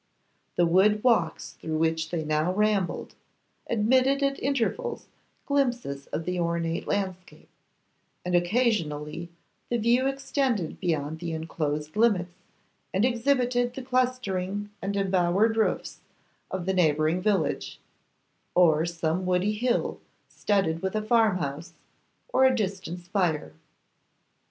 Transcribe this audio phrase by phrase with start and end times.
[0.55, 3.13] The wood walks through which they now rambled
[3.69, 5.05] admitted at intervals
[5.45, 7.47] glimpses of the ornate landscape,
[8.25, 9.29] and occasionally
[9.69, 12.33] the view extended beyond the enclosed limits,
[12.91, 15.99] and exhibited the clustering and embowered roofs
[16.49, 17.79] of the neighbouring village,
[18.55, 21.73] or some woody hill studded with a farmhouse,
[22.33, 23.53] or a distant spire.